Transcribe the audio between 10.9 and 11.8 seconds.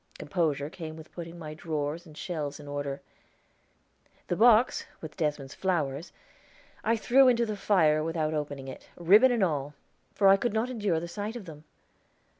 the sight of them.